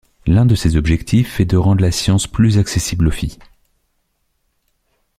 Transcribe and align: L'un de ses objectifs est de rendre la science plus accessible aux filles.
L'un 0.25 0.47
de 0.47 0.55
ses 0.55 0.77
objectifs 0.77 1.39
est 1.39 1.45
de 1.45 1.57
rendre 1.57 1.81
la 1.83 1.91
science 1.91 2.25
plus 2.25 2.57
accessible 2.57 3.05
aux 3.07 3.11
filles. 3.11 3.37